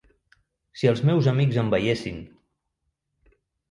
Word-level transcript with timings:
Si 0.81 0.89
els 0.93 1.03
meus 1.11 1.31
amics 1.33 1.61
em 1.65 1.71
veiessin! 1.77 2.21